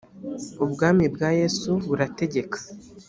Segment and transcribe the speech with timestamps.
[0.63, 2.57] ubwami bwa yesu burategeka